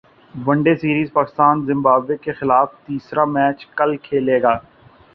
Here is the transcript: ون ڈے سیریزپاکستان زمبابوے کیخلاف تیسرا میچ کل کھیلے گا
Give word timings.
ون 0.45 0.57
ڈے 0.65 0.73
سیریزپاکستان 0.81 1.55
زمبابوے 1.67 2.15
کیخلاف 2.23 2.69
تیسرا 2.85 3.23
میچ 3.33 3.59
کل 3.77 3.91
کھیلے 4.05 4.37
گا 4.43 4.53